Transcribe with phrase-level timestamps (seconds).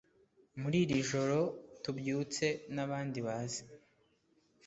[0.61, 1.39] muririjoro
[1.83, 3.63] tubyutse nabandi baze